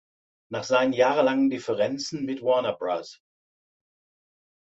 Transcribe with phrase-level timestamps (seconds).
[0.49, 3.21] Nach seinen jahrelangen Differenzen mit Warner Bros.